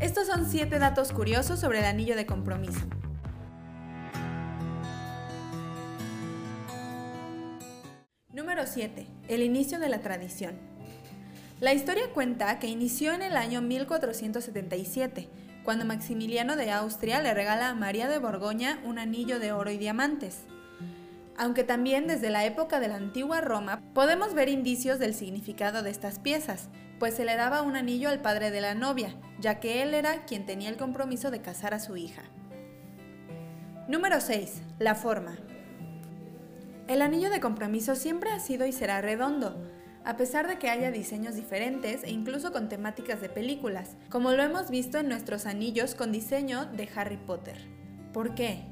Estos 0.00 0.26
son 0.26 0.50
7 0.50 0.78
datos 0.78 1.12
curiosos 1.12 1.60
sobre 1.60 1.78
el 1.78 1.84
anillo 1.84 2.16
de 2.16 2.26
compromiso. 2.26 2.80
Número 8.32 8.66
7. 8.66 9.06
El 9.28 9.42
inicio 9.42 9.78
de 9.78 9.88
la 9.88 10.00
tradición. 10.00 10.56
La 11.60 11.72
historia 11.72 12.10
cuenta 12.12 12.58
que 12.58 12.66
inició 12.66 13.12
en 13.12 13.22
el 13.22 13.36
año 13.36 13.62
1477, 13.62 15.28
cuando 15.62 15.84
Maximiliano 15.84 16.56
de 16.56 16.72
Austria 16.72 17.22
le 17.22 17.32
regala 17.32 17.68
a 17.68 17.74
María 17.74 18.08
de 18.08 18.18
Borgoña 18.18 18.80
un 18.84 18.98
anillo 18.98 19.38
de 19.38 19.52
oro 19.52 19.70
y 19.70 19.78
diamantes. 19.78 20.40
Aunque 21.36 21.64
también 21.64 22.06
desde 22.06 22.30
la 22.30 22.44
época 22.44 22.80
de 22.80 22.88
la 22.88 22.96
antigua 22.96 23.40
Roma 23.40 23.82
podemos 23.92 24.34
ver 24.34 24.48
indicios 24.48 24.98
del 24.98 25.14
significado 25.14 25.82
de 25.82 25.90
estas 25.90 26.18
piezas, 26.18 26.68
pues 26.98 27.14
se 27.14 27.24
le 27.24 27.34
daba 27.36 27.62
un 27.62 27.76
anillo 27.76 28.08
al 28.08 28.22
padre 28.22 28.50
de 28.50 28.60
la 28.60 28.74
novia, 28.74 29.14
ya 29.40 29.58
que 29.58 29.82
él 29.82 29.94
era 29.94 30.24
quien 30.26 30.46
tenía 30.46 30.68
el 30.68 30.76
compromiso 30.76 31.30
de 31.30 31.42
casar 31.42 31.74
a 31.74 31.80
su 31.80 31.96
hija. 31.96 32.22
Número 33.88 34.20
6. 34.20 34.62
La 34.78 34.94
forma. 34.94 35.36
El 36.86 37.02
anillo 37.02 37.30
de 37.30 37.40
compromiso 37.40 37.96
siempre 37.96 38.30
ha 38.30 38.40
sido 38.40 38.66
y 38.66 38.72
será 38.72 39.00
redondo, 39.00 39.56
a 40.04 40.16
pesar 40.16 40.46
de 40.46 40.58
que 40.58 40.70
haya 40.70 40.90
diseños 40.90 41.34
diferentes 41.34 42.04
e 42.04 42.10
incluso 42.10 42.52
con 42.52 42.68
temáticas 42.68 43.20
de 43.20 43.28
películas, 43.28 43.96
como 44.08 44.32
lo 44.32 44.42
hemos 44.42 44.70
visto 44.70 44.98
en 44.98 45.08
nuestros 45.08 45.46
anillos 45.46 45.94
con 45.94 46.12
diseño 46.12 46.66
de 46.66 46.88
Harry 46.94 47.16
Potter. 47.16 47.56
¿Por 48.12 48.34
qué? 48.34 48.64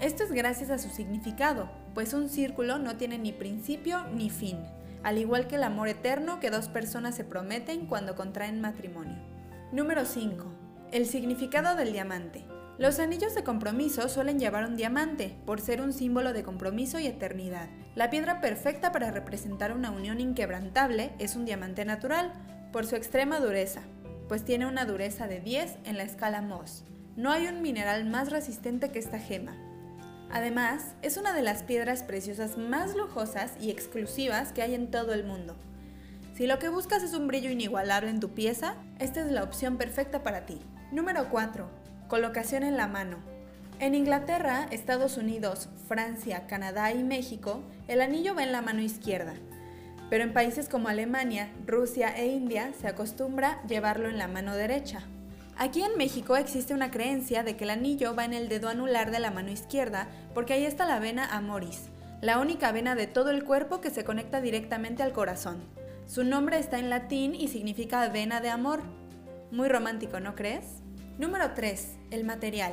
Esto 0.00 0.24
es 0.24 0.32
gracias 0.32 0.70
a 0.70 0.78
su 0.78 0.88
significado, 0.88 1.70
pues 1.94 2.14
un 2.14 2.28
círculo 2.28 2.78
no 2.78 2.96
tiene 2.96 3.18
ni 3.18 3.32
principio 3.32 4.04
ni 4.14 4.30
fin, 4.30 4.58
al 5.02 5.18
igual 5.18 5.46
que 5.46 5.56
el 5.56 5.62
amor 5.62 5.88
eterno 5.88 6.40
que 6.40 6.50
dos 6.50 6.68
personas 6.68 7.14
se 7.14 7.24
prometen 7.24 7.86
cuando 7.86 8.14
contraen 8.14 8.60
matrimonio. 8.60 9.16
Número 9.72 10.04
5. 10.04 10.44
El 10.92 11.06
significado 11.06 11.76
del 11.76 11.92
diamante. 11.92 12.44
Los 12.78 12.98
anillos 12.98 13.34
de 13.34 13.44
compromiso 13.44 14.08
suelen 14.08 14.38
llevar 14.38 14.64
un 14.64 14.76
diamante, 14.76 15.36
por 15.44 15.60
ser 15.60 15.82
un 15.82 15.92
símbolo 15.92 16.32
de 16.32 16.42
compromiso 16.42 16.98
y 16.98 17.06
eternidad. 17.06 17.68
La 17.94 18.08
piedra 18.08 18.40
perfecta 18.40 18.90
para 18.90 19.10
representar 19.10 19.72
una 19.72 19.90
unión 19.90 20.18
inquebrantable 20.18 21.12
es 21.18 21.36
un 21.36 21.44
diamante 21.44 21.84
natural, 21.84 22.32
por 22.72 22.86
su 22.86 22.96
extrema 22.96 23.38
dureza, 23.38 23.82
pues 24.28 24.44
tiene 24.44 24.66
una 24.66 24.86
dureza 24.86 25.26
de 25.26 25.40
10 25.40 25.76
en 25.84 25.96
la 25.98 26.04
escala 26.04 26.40
Mohs. 26.40 26.84
No 27.16 27.30
hay 27.30 27.48
un 27.48 27.62
mineral 27.62 28.08
más 28.08 28.30
resistente 28.30 28.90
que 28.90 28.98
esta 28.98 29.18
gema. 29.18 29.56
Además, 30.32 30.94
es 31.02 31.16
una 31.16 31.32
de 31.32 31.42
las 31.42 31.62
piedras 31.64 32.02
preciosas 32.04 32.56
más 32.56 32.94
lujosas 32.94 33.52
y 33.60 33.70
exclusivas 33.70 34.52
que 34.52 34.62
hay 34.62 34.74
en 34.74 34.90
todo 34.90 35.12
el 35.12 35.24
mundo. 35.24 35.56
Si 36.34 36.46
lo 36.46 36.58
que 36.58 36.68
buscas 36.68 37.02
es 37.02 37.14
un 37.14 37.26
brillo 37.26 37.50
inigualable 37.50 38.10
en 38.10 38.20
tu 38.20 38.30
pieza, 38.30 38.76
esta 38.98 39.20
es 39.20 39.30
la 39.30 39.42
opción 39.42 39.76
perfecta 39.76 40.22
para 40.22 40.46
ti. 40.46 40.60
Número 40.92 41.28
4. 41.30 41.68
Colocación 42.08 42.62
en 42.62 42.76
la 42.76 42.86
mano. 42.86 43.18
En 43.80 43.94
Inglaterra, 43.94 44.66
Estados 44.70 45.16
Unidos, 45.16 45.68
Francia, 45.88 46.46
Canadá 46.46 46.92
y 46.92 47.02
México, 47.02 47.62
el 47.88 48.00
anillo 48.00 48.34
va 48.34 48.44
en 48.44 48.52
la 48.52 48.62
mano 48.62 48.80
izquierda. 48.82 49.34
Pero 50.10 50.24
en 50.24 50.32
países 50.32 50.68
como 50.68 50.88
Alemania, 50.88 51.50
Rusia 51.66 52.16
e 52.16 52.26
India 52.28 52.72
se 52.80 52.88
acostumbra 52.88 53.62
llevarlo 53.66 54.08
en 54.08 54.18
la 54.18 54.28
mano 54.28 54.54
derecha. 54.54 55.02
Aquí 55.60 55.82
en 55.82 55.98
México 55.98 56.38
existe 56.38 56.72
una 56.72 56.90
creencia 56.90 57.42
de 57.42 57.54
que 57.54 57.64
el 57.64 57.70
anillo 57.70 58.14
va 58.14 58.24
en 58.24 58.32
el 58.32 58.48
dedo 58.48 58.70
anular 58.70 59.10
de 59.10 59.20
la 59.20 59.30
mano 59.30 59.50
izquierda 59.50 60.08
porque 60.32 60.54
ahí 60.54 60.64
está 60.64 60.86
la 60.86 61.00
vena 61.00 61.26
amoris, 61.36 61.90
la 62.22 62.38
única 62.38 62.72
vena 62.72 62.94
de 62.94 63.06
todo 63.06 63.28
el 63.28 63.44
cuerpo 63.44 63.82
que 63.82 63.90
se 63.90 64.02
conecta 64.02 64.40
directamente 64.40 65.02
al 65.02 65.12
corazón. 65.12 65.62
Su 66.06 66.24
nombre 66.24 66.58
está 66.58 66.78
en 66.78 66.88
latín 66.88 67.34
y 67.34 67.48
significa 67.48 68.08
vena 68.08 68.40
de 68.40 68.48
amor. 68.48 68.80
Muy 69.50 69.68
romántico, 69.68 70.18
¿no 70.18 70.34
crees? 70.34 70.64
Número 71.18 71.52
3. 71.52 71.98
El 72.10 72.24
material. 72.24 72.72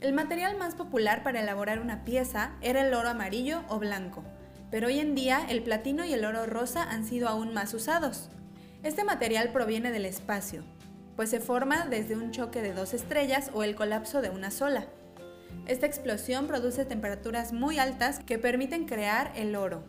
El 0.00 0.12
material 0.12 0.56
más 0.56 0.76
popular 0.76 1.24
para 1.24 1.40
elaborar 1.40 1.80
una 1.80 2.04
pieza 2.04 2.52
era 2.60 2.86
el 2.86 2.94
oro 2.94 3.08
amarillo 3.08 3.64
o 3.68 3.80
blanco, 3.80 4.22
pero 4.70 4.86
hoy 4.86 5.00
en 5.00 5.16
día 5.16 5.44
el 5.48 5.64
platino 5.64 6.04
y 6.04 6.12
el 6.12 6.24
oro 6.24 6.46
rosa 6.46 6.84
han 6.84 7.04
sido 7.04 7.28
aún 7.28 7.52
más 7.52 7.74
usados. 7.74 8.28
Este 8.84 9.02
material 9.02 9.50
proviene 9.50 9.90
del 9.90 10.04
espacio, 10.04 10.62
pues 11.20 11.28
se 11.28 11.40
forma 11.40 11.84
desde 11.84 12.16
un 12.16 12.30
choque 12.30 12.62
de 12.62 12.72
dos 12.72 12.94
estrellas 12.94 13.50
o 13.52 13.62
el 13.62 13.74
colapso 13.74 14.22
de 14.22 14.30
una 14.30 14.50
sola. 14.50 14.86
Esta 15.66 15.84
explosión 15.84 16.46
produce 16.46 16.86
temperaturas 16.86 17.52
muy 17.52 17.78
altas 17.78 18.20
que 18.20 18.38
permiten 18.38 18.86
crear 18.86 19.30
el 19.36 19.54
oro. 19.54 19.84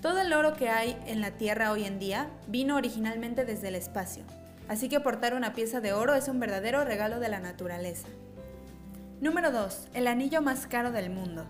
Todo 0.00 0.22
el 0.22 0.32
oro 0.32 0.54
que 0.54 0.70
hay 0.70 0.96
en 1.04 1.20
la 1.20 1.32
Tierra 1.32 1.70
hoy 1.70 1.84
en 1.84 1.98
día 1.98 2.30
vino 2.46 2.76
originalmente 2.76 3.44
desde 3.44 3.68
el 3.68 3.74
espacio, 3.74 4.24
así 4.68 4.88
que 4.88 5.00
portar 5.00 5.34
una 5.34 5.52
pieza 5.52 5.82
de 5.82 5.92
oro 5.92 6.14
es 6.14 6.28
un 6.28 6.40
verdadero 6.40 6.82
regalo 6.82 7.20
de 7.20 7.28
la 7.28 7.40
naturaleza. 7.40 8.08
Número 9.20 9.52
2. 9.52 9.88
El 9.92 10.06
anillo 10.06 10.40
más 10.40 10.66
caro 10.66 10.92
del 10.92 11.10
mundo. 11.10 11.44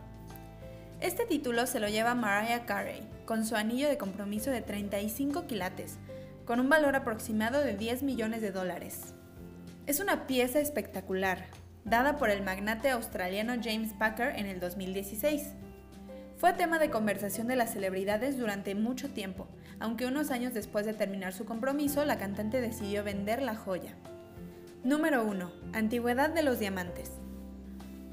Este 1.01 1.25
título 1.25 1.69
se 1.69 1.79
lo 1.79 1.87
lleva 1.87 2.17
Mariah 2.17 2.67
Carey, 2.67 3.09
con 3.27 3.47
su 3.47 3.55
anillo 3.55 3.89
de 3.89 3.97
compromiso 3.97 4.51
de 4.51 4.61
35 4.61 5.47
quilates, 5.47 5.99
con 6.53 6.61
un 6.61 6.69
valor 6.69 6.97
aproximado 6.97 7.63
de 7.65 7.79
10 7.79 8.03
millones 8.03 8.43
de 8.43 8.51
dólares. 8.53 9.15
Es 9.87 10.01
una 10.01 10.27
pieza 10.27 10.61
espectacular, 10.61 11.47
dada 11.87 12.19
por 12.19 12.29
el 12.29 12.43
magnate 12.43 12.91
australiano 12.91 13.55
James 13.55 13.95
Packer 13.95 14.39
en 14.39 14.45
el 14.45 14.61
2016. 14.61 15.55
Fue 16.37 16.53
tema 16.53 16.79
de 16.79 16.91
conversación 16.91 17.47
de 17.47 17.57
las 17.57 17.73
celebridades 17.73 18.37
durante 18.37 18.75
mucho 18.75 19.09
tiempo, 19.09 19.49
aunque 19.81 20.05
unos 20.05 20.31
años 20.31 20.53
después 20.53 20.85
de 20.85 20.93
terminar 20.93 21.33
su 21.33 21.47
compromiso, 21.47 22.05
la 22.05 22.19
cantante 22.19 22.61
decidió 22.61 23.03
vender 23.03 23.41
la 23.41 23.57
joya. 23.57 23.95
Número 24.85 25.25
1. 25.25 25.51
Antigüedad 25.73 26.29
de 26.29 26.43
los 26.43 26.59
diamantes. 26.59 27.13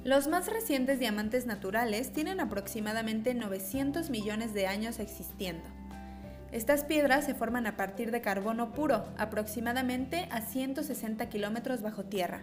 Los 0.06 0.30
más 0.30 0.48
recientes 0.48 0.98
diamantes 0.98 1.46
naturales 1.46 2.14
tienen 2.14 2.40
aproximadamente 2.40 3.34
900 3.34 4.10
millones 4.10 4.54
de 4.54 4.66
años 4.66 5.00
existiendo. 5.00 5.79
Estas 6.52 6.84
piedras 6.84 7.26
se 7.26 7.36
forman 7.36 7.68
a 7.68 7.78
partir 7.78 8.12
de 8.12 8.22
carbono 8.22 8.72
puro, 8.72 9.06
aproximadamente 9.18 10.28
a 10.32 10.42
160 10.42 11.30
kilómetros 11.30 11.82
bajo 11.82 12.06
tierra. 12.06 12.42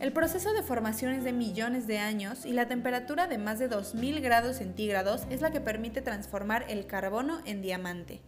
El 0.00 0.12
proceso 0.12 0.52
de 0.52 0.62
formación 0.62 1.12
es 1.12 1.24
de 1.24 1.32
millones 1.32 1.86
de 1.86 1.98
años 1.98 2.44
y 2.44 2.52
la 2.52 2.66
temperatura 2.66 3.26
de 3.26 3.38
más 3.38 3.58
de 3.58 3.68
2000 3.68 4.20
grados 4.20 4.56
centígrados 4.56 5.26
es 5.30 5.40
la 5.40 5.50
que 5.50 5.60
permite 5.60 6.02
transformar 6.02 6.64
el 6.68 6.86
carbono 6.86 7.40
en 7.44 7.62
diamante. 7.62 8.20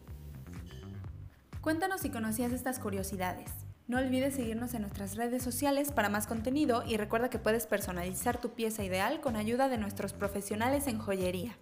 Cuéntanos 1.61 2.01
si 2.01 2.11
conocías 2.11 2.53
estas 2.53 2.79
curiosidades. 2.79 3.51
No 3.87 3.99
olvides 3.99 4.35
seguirnos 4.35 4.75
en 4.75 4.83
nuestras 4.83 5.17
redes 5.17 5.43
sociales 5.43 5.91
para 5.91 6.09
más 6.09 6.29
contenido 6.29 6.85
y 6.87 6.97
recuerda 6.97 7.29
que 7.29 7.41
puedes 7.41 7.67
personalizar 7.67 8.41
tu 8.41 8.51
pieza 8.51 8.85
ideal 8.85 9.21
con 9.21 9.35
ayuda 9.35 9.69
de 9.69 9.79
nuestros 9.79 10.13
profesionales 10.13 10.87
en 10.87 10.99
joyería. 10.99 11.57